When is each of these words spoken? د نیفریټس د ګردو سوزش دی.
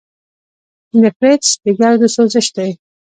د 0.89 0.91
نیفریټس 1.01 1.49
د 1.63 1.65
ګردو 1.79 2.07
سوزش 2.15 2.47
دی. 2.55 2.69